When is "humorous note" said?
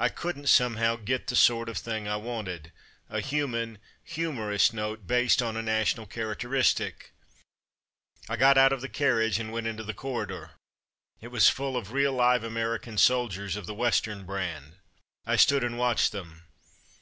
4.34-5.06